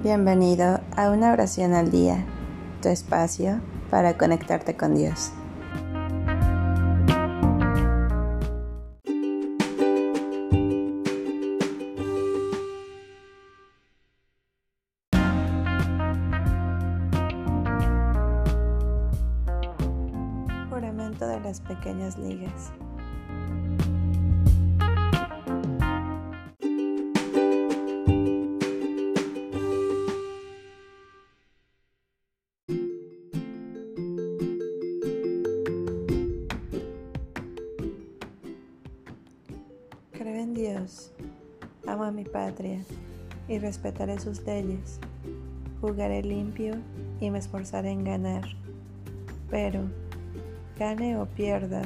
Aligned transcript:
Bienvenido 0.00 0.80
a 0.96 1.10
una 1.10 1.32
oración 1.32 1.74
al 1.74 1.90
día, 1.90 2.24
tu 2.80 2.88
espacio 2.88 3.60
para 3.90 4.16
conectarte 4.16 4.76
con 4.76 4.94
Dios. 4.94 5.32
Juramento 20.70 21.26
de 21.26 21.40
las 21.40 21.60
pequeñas 21.60 22.16
ligas. 22.16 22.70
Creo 40.18 40.34
en 40.34 40.52
Dios, 40.52 41.12
amo 41.86 42.02
a 42.02 42.10
mi 42.10 42.24
patria 42.24 42.80
y 43.46 43.60
respetaré 43.60 44.18
sus 44.18 44.44
leyes. 44.44 44.98
Jugaré 45.80 46.24
limpio 46.24 46.74
y 47.20 47.30
me 47.30 47.38
esforzaré 47.38 47.92
en 47.92 48.02
ganar. 48.02 48.42
Pero, 49.48 49.84
gane 50.76 51.16
o 51.16 51.26
pierda, 51.26 51.82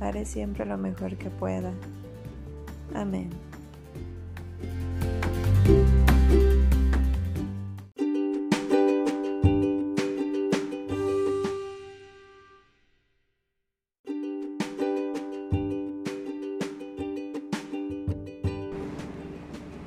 haré 0.00 0.24
siempre 0.24 0.66
lo 0.66 0.76
mejor 0.76 1.16
que 1.16 1.30
pueda. 1.30 1.72
Amén. 2.96 3.30